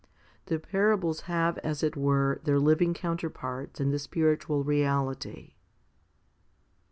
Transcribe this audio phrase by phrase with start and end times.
[0.47, 5.53] The parables have as it were their living counterparts in the spiritual reality.